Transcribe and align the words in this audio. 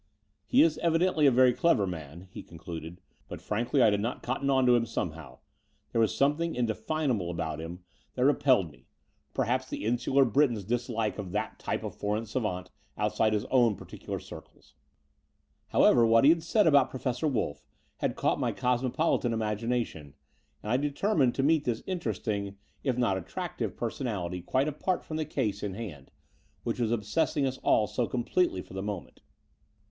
He 0.47 0.63
is 0.63 0.79
evidently 0.79 1.27
a 1.27 1.31
very 1.31 1.53
clever 1.53 1.85
man," 1.85 2.27
he 2.31 2.41
concluded; 2.41 2.99
"but 3.27 3.39
frankly 3.39 3.83
I 3.83 3.91
did 3.91 3.99
not 3.99 4.23
cotton 4.23 4.49
on 4.49 4.65
to 4.65 4.75
him 4.75 4.87
somehow. 4.87 5.37
There 5.91 6.01
was 6.01 6.17
something 6.17 6.55
indefinable 6.55 7.29
about 7.29 7.61
him 7.61 7.83
that 8.15 8.25
repelled 8.25 8.71
94 8.71 8.73
The 8.73 8.77
Door 8.77 8.81
off 8.81 8.99
the 8.99 9.05
Unreal 9.05 9.21
me— 9.29 9.33
perhaps 9.35 9.69
the 9.69 9.85
insular 10.11 10.25
Briton's 10.25 10.63
dislike 10.63 11.19
of 11.19 11.31
that 11.33 11.59
type 11.59 11.83
of 11.83 11.93
foreign 11.93 12.25
savant 12.25 12.71
outside 12.97 13.33
his 13.33 13.45
own 13.51 13.75
particular 13.75 14.17
circles." 14.19 14.73
However, 15.67 16.03
what 16.07 16.23
he 16.23 16.31
had 16.31 16.41
said 16.41 16.65
about 16.65 16.89
Professor 16.89 17.27
Wolff 17.27 17.67
had 17.97 18.15
caught 18.15 18.39
my 18.39 18.51
cosmopolitan 18.51 19.33
imagination; 19.33 20.15
and 20.63 20.71
I 20.71 20.77
determined 20.77 21.35
to 21.35 21.43
meet 21.43 21.65
this 21.65 21.83
interesting, 21.85 22.57
if 22.83 22.97
not 22.97 23.19
attractive, 23.19 23.77
personality 23.77 24.41
quite 24.41 24.67
apart 24.67 25.03
from 25.03 25.17
the 25.17 25.25
case 25.25 25.61
in 25.61 25.75
hand, 25.75 26.09
which 26.63 26.79
was 26.79 26.91
obsessing 26.91 27.45
us 27.45 27.59
all 27.59 27.85
so 27.85 28.07
completely 28.07 28.63
for 28.63 28.73
the 28.73 28.81
moment. 28.81 29.21